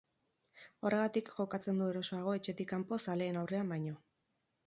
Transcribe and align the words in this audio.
Horregatik 0.87 1.27
jokatzen 1.33 1.83
du 1.83 1.91
erosoago 1.93 2.35
etxetik 2.39 2.71
kanpo 2.73 3.01
zaleen 3.09 3.37
aurrean 3.43 3.73
baino. 3.75 4.01